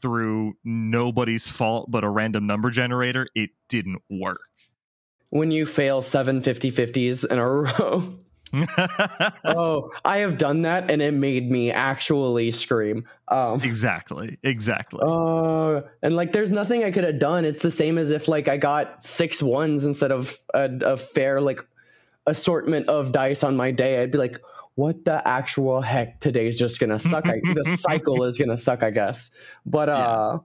through 0.00 0.54
nobody's 0.64 1.48
fault 1.48 1.90
but 1.90 2.04
a 2.04 2.08
random 2.08 2.46
number 2.46 2.70
generator, 2.70 3.26
it 3.34 3.50
didn't 3.68 4.00
work. 4.08 4.40
when 5.30 5.50
you 5.50 5.66
fail 5.66 6.02
seven 6.02 6.40
50 6.40 6.70
50s 6.70 7.28
in 7.28 7.38
a 7.38 7.48
row 7.50 8.16
oh 9.46 9.90
i 10.04 10.18
have 10.18 10.36
done 10.36 10.60
that 10.60 10.90
and 10.90 11.00
it 11.00 11.14
made 11.14 11.50
me 11.50 11.72
actually 11.72 12.50
scream 12.50 13.02
um 13.28 13.58
exactly. 13.62 14.36
Exactly. 14.42 15.00
Uh, 15.02 15.80
and 16.02 16.14
like, 16.14 16.32
there's 16.32 16.52
nothing 16.52 16.84
I 16.84 16.90
could 16.90 17.04
have 17.04 17.18
done. 17.18 17.46
It's 17.46 17.62
the 17.62 17.70
same 17.70 17.96
as 17.96 18.10
if 18.10 18.28
like 18.28 18.46
I 18.48 18.58
got 18.58 19.02
six 19.02 19.42
ones 19.42 19.86
instead 19.86 20.12
of 20.12 20.38
a, 20.52 20.68
a 20.82 20.96
fair 20.98 21.40
like 21.40 21.64
assortment 22.26 22.88
of 22.88 23.12
dice 23.12 23.42
on 23.42 23.56
my 23.56 23.70
day. 23.70 24.02
I'd 24.02 24.10
be 24.10 24.18
like, 24.18 24.40
what 24.74 25.04
the 25.04 25.26
actual 25.26 25.80
heck? 25.80 26.20
Today's 26.20 26.58
just 26.58 26.80
gonna 26.80 26.98
suck. 26.98 27.26
I, 27.26 27.40
the 27.42 27.76
cycle 27.80 28.24
is 28.24 28.38
gonna 28.38 28.58
suck, 28.58 28.82
I 28.82 28.90
guess. 28.90 29.30
But 29.66 29.88
uh, 29.88 30.38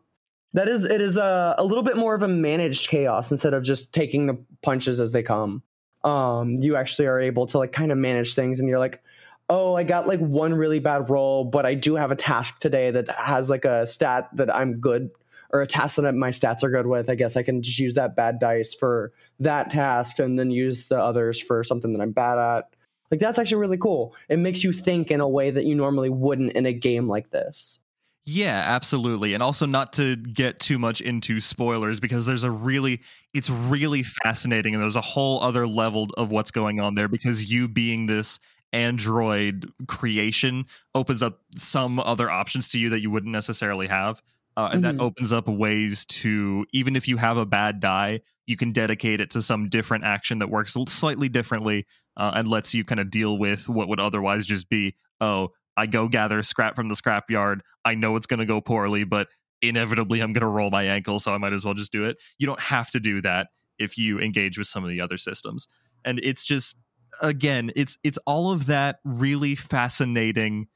that 0.53 0.67
is 0.67 0.85
it 0.85 1.01
is 1.01 1.17
a, 1.17 1.55
a 1.57 1.63
little 1.63 1.83
bit 1.83 1.97
more 1.97 2.13
of 2.13 2.23
a 2.23 2.27
managed 2.27 2.89
chaos 2.89 3.31
instead 3.31 3.53
of 3.53 3.63
just 3.63 3.93
taking 3.93 4.25
the 4.27 4.37
punches 4.61 4.99
as 4.99 5.11
they 5.11 5.23
come. 5.23 5.63
Um, 6.03 6.61
you 6.61 6.75
actually 6.75 7.07
are 7.07 7.19
able 7.19 7.47
to 7.47 7.57
like 7.57 7.71
kind 7.71 7.91
of 7.91 7.97
manage 7.97 8.35
things, 8.35 8.59
and 8.59 8.67
you're 8.67 8.79
like, 8.79 9.01
oh, 9.49 9.75
I 9.75 9.83
got 9.83 10.07
like 10.07 10.19
one 10.19 10.53
really 10.53 10.79
bad 10.79 11.09
roll, 11.09 11.45
but 11.45 11.65
I 11.65 11.73
do 11.73 11.95
have 11.95 12.11
a 12.11 12.15
task 12.15 12.59
today 12.59 12.91
that 12.91 13.09
has 13.09 13.49
like 13.49 13.65
a 13.65 13.85
stat 13.85 14.29
that 14.33 14.53
I'm 14.53 14.79
good 14.79 15.09
or 15.51 15.61
a 15.61 15.67
task 15.67 15.97
that 15.97 16.15
my 16.15 16.29
stats 16.29 16.63
are 16.63 16.69
good 16.69 16.87
with. 16.87 17.09
I 17.09 17.15
guess 17.15 17.37
I 17.37 17.43
can 17.43 17.61
just 17.61 17.79
use 17.79 17.93
that 17.93 18.15
bad 18.15 18.39
dice 18.39 18.73
for 18.73 19.13
that 19.39 19.69
task 19.69 20.19
and 20.19 20.37
then 20.37 20.51
use 20.51 20.87
the 20.87 20.97
others 20.97 21.39
for 21.39 21.63
something 21.63 21.93
that 21.93 22.01
I'm 22.01 22.11
bad 22.11 22.37
at. 22.37 22.73
Like 23.11 23.19
that's 23.19 23.39
actually 23.39 23.61
really 23.61 23.77
cool. 23.77 24.15
It 24.29 24.37
makes 24.37 24.63
you 24.63 24.73
think 24.73 25.11
in 25.11 25.21
a 25.21 25.27
way 25.27 25.51
that 25.51 25.65
you 25.65 25.75
normally 25.75 26.09
wouldn't 26.09 26.53
in 26.53 26.65
a 26.65 26.73
game 26.73 27.07
like 27.07 27.29
this. 27.29 27.81
Yeah, 28.29 28.61
absolutely. 28.65 29.33
And 29.33 29.41
also 29.41 29.65
not 29.65 29.93
to 29.93 30.17
get 30.17 30.59
too 30.59 30.77
much 30.77 30.99
into 30.99 31.39
spoilers 31.39 32.01
because 32.01 32.25
there's 32.25 32.43
a 32.43 32.51
really 32.51 33.01
it's 33.33 33.49
really 33.49 34.03
fascinating 34.03 34.73
and 34.73 34.83
there's 34.83 34.97
a 34.97 35.01
whole 35.01 35.41
other 35.41 35.65
level 35.65 36.09
of 36.17 36.29
what's 36.29 36.51
going 36.51 36.81
on 36.81 36.95
there 36.95 37.07
because 37.07 37.49
you 37.49 37.69
being 37.69 38.07
this 38.07 38.37
android 38.73 39.71
creation 39.87 40.65
opens 40.93 41.23
up 41.23 41.39
some 41.55 42.01
other 42.01 42.29
options 42.29 42.67
to 42.67 42.79
you 42.79 42.89
that 42.89 42.99
you 42.99 43.09
wouldn't 43.09 43.31
necessarily 43.31 43.87
have. 43.87 44.21
Uh, 44.57 44.69
and 44.73 44.83
Mhm. 44.83 44.97
that 44.97 44.99
opens 44.99 45.31
up 45.31 45.47
ways 45.47 46.03
to 46.05 46.65
even 46.73 46.95
if 46.97 47.07
you 47.07 47.15
have 47.17 47.37
a 47.37 47.45
bad 47.45 47.79
die, 47.79 48.19
you 48.47 48.57
can 48.57 48.73
dedicate 48.73 49.21
it 49.21 49.29
to 49.31 49.41
some 49.41 49.69
different 49.69 50.03
action 50.03 50.39
that 50.39 50.49
works 50.49 50.75
slightly 50.87 51.29
differently 51.29 51.85
uh, 52.17 52.31
and 52.35 52.47
lets 52.49 52.73
you 52.73 52.83
kind 52.83 52.99
of 52.99 53.11
deal 53.11 53.37
with 53.37 53.69
what 53.69 53.87
would 53.87 53.99
otherwise 53.99 54.45
just 54.45 54.67
be, 54.69 54.95
oh, 55.21 55.49
I 55.77 55.85
go 55.85 56.07
gather 56.09 56.41
scrap 56.43 56.75
from 56.75 56.89
the 56.89 56.95
scrapyard. 56.95 57.59
I 57.85 57.95
know 57.95 58.15
it's 58.15 58.25
going 58.27 58.39
to 58.39 58.45
go 58.47 58.59
poorly, 58.59 59.03
but 59.05 59.29
inevitably 59.61 60.21
I'm 60.21 60.33
going 60.33 60.41
to 60.41 60.47
roll 60.47 60.71
my 60.71 60.83
ankle, 60.85 61.19
so 61.19 61.33
I 61.33 61.37
might 61.37 61.53
as 61.53 61.63
well 61.63 61.75
just 61.75 61.91
do 61.91 62.05
it. 62.05 62.17
You 62.39 62.47
don't 62.47 62.59
have 62.59 62.89
to 62.91 62.99
do 62.99 63.21
that 63.21 63.49
if 63.79 63.97
you 63.97 64.19
engage 64.19 64.57
with 64.57 64.67
some 64.67 64.83
of 64.83 64.89
the 64.89 65.01
other 65.01 65.17
systems. 65.17 65.67
And 66.03 66.19
it's 66.23 66.43
just 66.43 66.75
again, 67.21 67.71
it's 67.75 67.97
it's 68.03 68.17
all 68.25 68.51
of 68.51 68.65
that 68.67 68.99
really 69.05 69.55
fascinating 69.55 70.67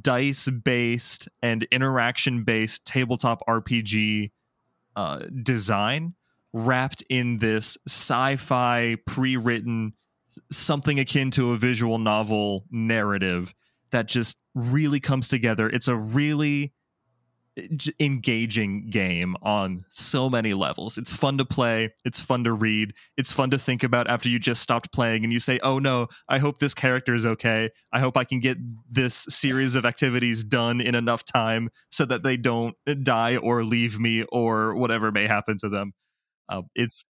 dice 0.00 0.48
based 0.48 1.28
and 1.42 1.66
interaction 1.70 2.44
based 2.44 2.84
tabletop 2.84 3.42
RPG 3.48 4.30
uh, 4.96 5.20
design 5.42 6.14
wrapped 6.52 7.02
in 7.08 7.38
this 7.38 7.78
sci-fi 7.86 8.96
pre-written 9.06 9.92
something 10.50 10.98
akin 11.00 11.30
to 11.30 11.52
a 11.52 11.56
visual 11.56 11.98
novel 11.98 12.64
narrative 12.70 13.54
that 13.90 14.06
just 14.06 14.36
really 14.54 15.00
comes 15.00 15.28
together. 15.28 15.68
It's 15.68 15.88
a 15.88 15.96
really 15.96 16.72
engaging 17.98 18.88
game 18.90 19.36
on 19.42 19.84
so 19.90 20.30
many 20.30 20.54
levels. 20.54 20.98
It's 20.98 21.12
fun 21.12 21.38
to 21.38 21.44
play, 21.44 21.90
it's 22.04 22.20
fun 22.20 22.44
to 22.44 22.52
read, 22.52 22.94
it's 23.16 23.32
fun 23.32 23.50
to 23.50 23.58
think 23.58 23.82
about 23.82 24.08
after 24.08 24.28
you 24.28 24.38
just 24.38 24.62
stopped 24.62 24.92
playing 24.92 25.24
and 25.24 25.32
you 25.32 25.40
say, 25.40 25.58
"Oh 25.62 25.78
no, 25.78 26.08
I 26.28 26.38
hope 26.38 26.58
this 26.58 26.74
character 26.74 27.14
is 27.14 27.26
okay. 27.26 27.70
I 27.92 28.00
hope 28.00 28.16
I 28.16 28.24
can 28.24 28.40
get 28.40 28.58
this 28.90 29.26
series 29.28 29.74
of 29.74 29.84
activities 29.84 30.44
done 30.44 30.80
in 30.80 30.94
enough 30.94 31.24
time 31.24 31.70
so 31.90 32.04
that 32.06 32.22
they 32.22 32.36
don't 32.36 32.74
die 33.02 33.36
or 33.36 33.64
leave 33.64 33.98
me 34.00 34.24
or 34.30 34.74
whatever 34.74 35.12
may 35.12 35.26
happen 35.26 35.56
to 35.58 35.68
them." 35.68 35.92
Uh, 36.48 36.62
it's 36.74 37.04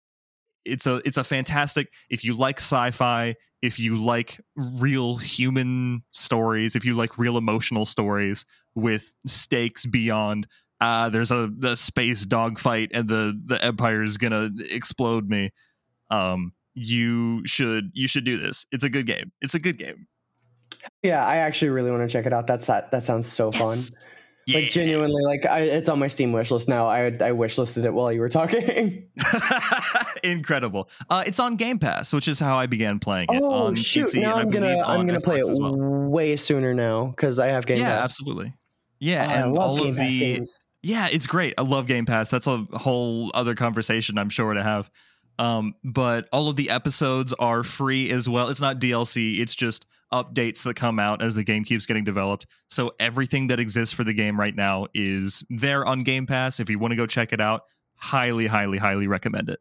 it's 0.64 0.86
a 0.86 0.96
it's 1.04 1.16
a 1.16 1.24
fantastic 1.24 1.92
if 2.10 2.24
you 2.24 2.34
like 2.34 2.58
sci-fi 2.58 3.34
if 3.62 3.78
you 3.78 3.98
like 3.98 4.40
real 4.56 5.16
human 5.16 6.02
stories 6.10 6.76
if 6.76 6.84
you 6.84 6.94
like 6.94 7.18
real 7.18 7.36
emotional 7.36 7.84
stories 7.84 8.44
with 8.74 9.12
stakes 9.26 9.86
beyond 9.86 10.46
uh 10.80 11.08
there's 11.08 11.30
a, 11.30 11.50
a 11.64 11.76
space 11.76 12.24
dogfight 12.24 12.90
and 12.92 13.08
the 13.08 13.38
the 13.46 13.62
empire 13.64 14.02
is 14.02 14.16
gonna 14.16 14.50
explode 14.70 15.28
me 15.28 15.50
um 16.10 16.52
you 16.74 17.42
should 17.46 17.90
you 17.94 18.06
should 18.06 18.24
do 18.24 18.38
this 18.38 18.66
it's 18.72 18.84
a 18.84 18.90
good 18.90 19.06
game 19.06 19.32
it's 19.40 19.54
a 19.54 19.58
good 19.58 19.78
game 19.78 20.06
Yeah, 21.02 21.24
I 21.24 21.36
actually 21.38 21.70
really 21.70 21.90
want 21.90 22.08
to 22.08 22.12
check 22.12 22.26
it 22.26 22.32
out. 22.32 22.46
That's 22.46 22.66
that. 22.66 22.90
That 22.90 23.02
sounds 23.02 23.30
so 23.30 23.52
fun. 23.52 23.78
Yeah. 24.48 24.60
Like 24.60 24.70
genuinely, 24.70 25.22
like 25.24 25.44
I, 25.44 25.60
it's 25.60 25.90
on 25.90 25.98
my 25.98 26.08
Steam 26.08 26.32
wish 26.32 26.50
list 26.50 26.70
now. 26.70 26.88
I 26.88 27.14
I 27.20 27.32
wish 27.32 27.58
listed 27.58 27.84
it 27.84 27.92
while 27.92 28.10
you 28.10 28.20
were 28.20 28.30
talking. 28.30 29.06
incredible 30.24 30.88
uh 31.10 31.22
it's 31.26 31.38
on 31.38 31.54
game 31.54 31.78
pass 31.78 32.12
which 32.12 32.26
is 32.26 32.40
how 32.40 32.58
i 32.58 32.66
began 32.66 32.98
playing 32.98 33.28
it 33.30 33.40
oh 33.40 33.66
on 33.66 33.74
shoot! 33.76 34.06
PC 34.06 34.20
now 34.20 34.34
I'm 34.34 34.50
gonna 34.50 34.80
I'm 34.80 35.06
gonna 35.06 35.20
play 35.20 35.36
it 35.38 35.44
well. 35.46 35.76
way 35.76 36.34
sooner 36.36 36.74
now 36.74 37.06
because 37.06 37.38
I 37.38 37.48
have 37.48 37.66
Game 37.66 37.78
yeah 37.78 37.84
Pass. 37.84 37.92
Yeah, 37.92 38.02
absolutely 38.02 38.54
yeah 38.98 39.26
Oh, 39.28 39.30
I 39.30 39.34
and 39.42 39.54
love 39.54 39.70
all 39.70 39.76
Game 39.76 39.90
of 39.90 39.96
Pass 39.96 40.12
the 40.12 40.18
games. 40.18 40.60
Yeah, 40.82 41.08
it's 41.10 41.26
great. 41.26 41.54
I 41.58 41.62
love 41.62 41.86
Game 41.86 42.06
Pass. 42.06 42.30
That's 42.30 42.46
a 42.46 42.64
whole 42.72 43.30
other 43.34 43.54
conversation 43.54 44.16
I'm 44.18 44.30
sure 44.30 44.54
to 44.54 44.62
have. 44.62 44.90
Um, 45.38 45.74
but 45.84 46.28
all 46.32 46.48
of 46.48 46.56
the 46.56 46.70
episodes 46.70 47.32
are 47.38 47.62
free 47.62 48.10
as 48.10 48.28
well. 48.28 48.48
It's 48.48 48.60
not 48.60 48.80
DLC, 48.80 49.40
it's 49.40 49.54
just 49.54 49.86
updates 50.12 50.62
that 50.64 50.76
come 50.76 50.98
out 50.98 51.22
as 51.22 51.34
the 51.34 51.44
game 51.44 51.64
keeps 51.64 51.86
getting 51.86 52.04
developed. 52.04 52.46
So 52.70 52.92
everything 52.98 53.48
that 53.48 53.60
exists 53.60 53.94
for 53.94 54.04
the 54.04 54.12
game 54.12 54.38
right 54.38 54.54
now 54.54 54.86
is 54.94 55.44
there 55.50 55.84
on 55.84 56.00
Game 56.00 56.26
Pass. 56.26 56.60
If 56.60 56.70
you 56.70 56.78
want 56.78 56.92
to 56.92 56.96
go 56.96 57.06
check 57.06 57.32
it 57.32 57.40
out, 57.40 57.62
highly, 57.96 58.46
highly, 58.46 58.78
highly 58.78 59.06
recommend 59.06 59.48
it. 59.48 59.60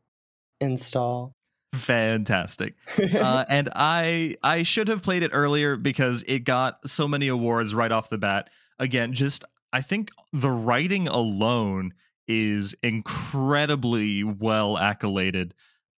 Install. 0.60 1.34
Fantastic. 1.74 2.76
Uh, 3.18 3.46
and 3.50 3.70
I 3.76 4.36
I 4.44 4.64
should 4.64 4.88
have 4.90 5.02
played 5.02 5.24
it 5.24 5.32
earlier 5.34 5.76
because 5.76 6.24
it 6.28 6.40
got 6.40 6.88
so 6.88 7.08
many 7.08 7.28
awards 7.30 7.74
right 7.74 7.92
off 7.92 8.10
the 8.10 8.18
bat. 8.18 8.50
Again, 8.80 9.14
just 9.14 9.44
I 9.74 9.82
think 9.82 10.12
the 10.34 10.52
writing 10.52 11.08
alone 11.08 11.94
is 12.28 12.76
incredibly 12.84 14.24
well 14.24 14.78
accoladed. 14.78 15.54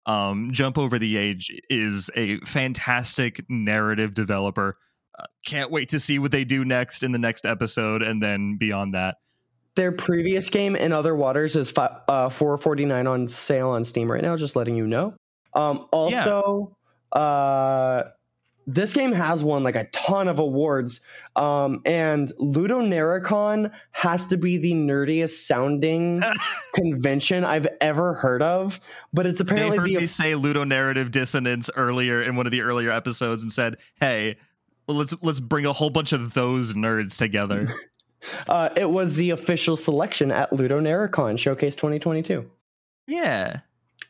Um, 0.09 0.51
Jump 0.51 0.79
Over 0.79 0.97
the 0.97 1.17
Age 1.17 1.51
is 1.69 2.09
a 2.15 2.39
fantastic 2.39 3.45
narrative 3.47 4.15
developer. 4.15 4.75
Uh, 5.17 5.25
can't 5.45 5.69
wait 5.69 5.89
to 5.89 5.99
see 5.99 6.17
what 6.17 6.31
they 6.31 6.43
do 6.43 6.65
next 6.65 7.03
in 7.03 7.11
the 7.11 7.19
next 7.19 7.45
episode 7.45 8.01
and 8.01 8.23
then 8.23 8.57
beyond 8.57 8.95
that. 8.95 9.17
Their 9.75 9.91
previous 9.91 10.49
game 10.49 10.75
in 10.75 10.93
Other 10.93 11.15
Waters 11.15 11.55
is 11.55 11.69
fi- 11.69 11.95
uh, 12.07 12.29
four 12.29 12.57
forty 12.57 12.85
nine 12.85 13.05
on 13.05 13.27
sale 13.27 13.69
on 13.69 13.85
Steam 13.85 14.11
right 14.11 14.23
now. 14.23 14.35
Just 14.35 14.55
letting 14.55 14.75
you 14.75 14.87
know. 14.87 15.13
Um, 15.53 15.87
also, 15.91 16.75
uh, 17.11 18.03
this 18.73 18.93
game 18.93 19.11
has 19.11 19.43
won 19.43 19.63
like 19.63 19.75
a 19.75 19.85
ton 19.85 20.27
of 20.27 20.37
awards. 20.37 21.01
Um, 21.35 21.81
and 21.85 22.31
Ludonarracon 22.39 23.71
has 23.91 24.27
to 24.27 24.37
be 24.37 24.57
the 24.57 24.73
nerdiest 24.73 25.45
sounding 25.45 26.21
convention 26.73 27.45
I've 27.45 27.67
ever 27.81 28.13
heard 28.13 28.41
of. 28.43 28.79
But 29.11 29.25
it's 29.25 29.39
apparently 29.39 29.71
They 29.71 29.77
heard 29.77 29.87
the 29.87 29.95
me 29.97 30.05
say 30.05 30.33
ludonarrative 30.33 31.09
dissonance 31.11 31.69
earlier 31.75 32.21
in 32.21 32.35
one 32.35 32.45
of 32.45 32.51
the 32.51 32.61
earlier 32.61 32.91
episodes 32.91 33.41
and 33.41 33.51
said, 33.51 33.77
"Hey, 33.99 34.37
well, 34.87 34.97
let's 34.97 35.15
let's 35.21 35.39
bring 35.39 35.65
a 35.65 35.73
whole 35.73 35.89
bunch 35.89 36.13
of 36.13 36.33
those 36.35 36.73
nerds 36.73 37.17
together." 37.17 37.67
uh, 38.47 38.69
it 38.75 38.89
was 38.89 39.15
the 39.15 39.31
official 39.31 39.77
selection 39.77 40.31
at 40.31 40.51
Ludonarracon 40.51 41.39
Showcase 41.39 41.75
2022. 41.75 42.49
yeah, 43.07 43.61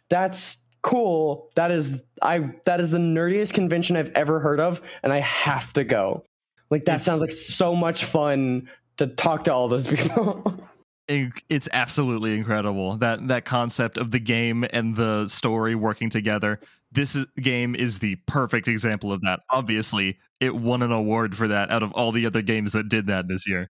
That's 0.10 0.69
cool. 0.82 1.52
That 1.56 1.72
is 1.72 2.02
I 2.22 2.52
that 2.66 2.80
is 2.80 2.92
the 2.92 2.98
nerdiest 2.98 3.54
convention 3.54 3.96
I've 3.98 4.12
ever 4.16 4.40
heard 4.40 4.60
of, 4.60 4.82
and 5.04 5.12
I 5.14 5.20
have 5.20 5.74
to 5.74 5.84
go. 5.84 6.24
Like 6.70 6.86
that 6.86 6.94
It's- 6.96 7.06
sounds 7.06 7.22
like 7.22 7.32
so 7.32 7.76
much 7.76 8.06
fun 8.06 8.70
to 8.98 9.08
talk 9.08 9.46
to 9.46 9.54
all 9.54 9.68
those 9.68 9.88
people. 9.88 10.60
it- 11.08 11.32
it's 11.50 11.70
absolutely 11.74 12.38
incredible 12.38 12.98
that 12.98 13.28
that 13.30 13.46
concept 13.46 13.98
of 13.98 14.12
the 14.12 14.20
game 14.20 14.66
and 14.72 14.96
the 14.96 15.28
story 15.28 15.76
working 15.76 16.10
together. 16.10 16.60
This 16.92 17.16
is, 17.16 17.26
game 17.40 17.76
is 17.76 18.00
the 18.00 18.16
perfect 18.26 18.68
example 18.68 19.12
of 19.14 19.22
that. 19.22 19.42
Obviously, 19.52 20.18
it 20.40 20.56
won 20.56 20.82
an 20.82 20.92
award 20.92 21.36
for 21.38 21.48
that 21.48 21.70
out 21.72 21.84
of 21.84 21.92
all 21.92 22.12
the 22.12 22.26
other 22.26 22.42
games 22.42 22.72
that 22.74 22.90
did 22.90 23.08
that 23.08 23.28
this 23.28 23.48
year. 23.48 23.70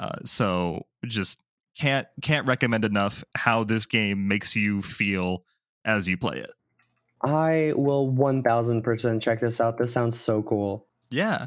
Uh, 0.00 0.16
so 0.24 0.84
just 1.06 1.38
can't 1.78 2.08
can't 2.22 2.46
recommend 2.46 2.84
enough 2.84 3.22
how 3.36 3.62
this 3.62 3.86
game 3.86 4.26
makes 4.26 4.56
you 4.56 4.82
feel 4.82 5.44
as 5.88 6.06
you 6.06 6.16
play 6.16 6.38
it. 6.38 6.50
I 7.24 7.72
will 7.74 8.12
1000% 8.12 9.20
check 9.20 9.40
this 9.40 9.60
out. 9.60 9.78
This 9.78 9.92
sounds 9.92 10.20
so 10.20 10.42
cool. 10.42 10.86
Yeah. 11.10 11.46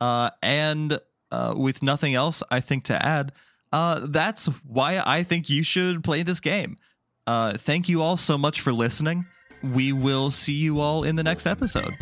Uh, 0.00 0.30
and 0.42 0.98
uh, 1.30 1.54
with 1.56 1.82
nothing 1.82 2.14
else, 2.14 2.42
I 2.50 2.60
think 2.60 2.84
to 2.84 3.00
add, 3.04 3.32
uh, 3.72 4.06
that's 4.08 4.46
why 4.64 5.02
I 5.04 5.22
think 5.22 5.50
you 5.50 5.62
should 5.62 6.02
play 6.02 6.22
this 6.22 6.40
game. 6.40 6.78
Uh, 7.26 7.58
thank 7.58 7.88
you 7.88 8.02
all 8.02 8.16
so 8.16 8.38
much 8.38 8.60
for 8.60 8.72
listening. 8.72 9.26
We 9.62 9.92
will 9.92 10.30
see 10.30 10.54
you 10.54 10.80
all 10.80 11.04
in 11.04 11.16
the 11.16 11.22
next 11.22 11.46
episode. 11.46 11.94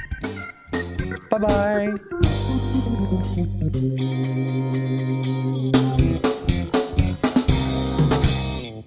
Bye 1.28 1.38
bye. 1.38 1.94